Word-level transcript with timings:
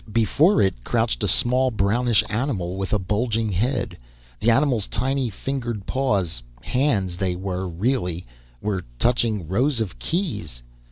Before 0.11 0.63
it 0.63 0.83
crouched 0.83 1.21
a 1.21 1.27
small, 1.27 1.69
brownish 1.69 2.23
animal 2.27 2.75
with 2.75 2.91
a 2.91 2.97
bulging 2.97 3.51
head. 3.51 3.99
The 4.39 4.49
animal's 4.49 4.87
tiny 4.87 5.29
fingered 5.29 5.85
paws 5.85 6.41
hands 6.63 7.17
they 7.17 7.35
were, 7.35 7.67
really 7.69 8.25
were 8.63 8.83
touching 8.97 9.47
rows 9.47 9.79
of 9.79 9.99
keys. 9.99 10.63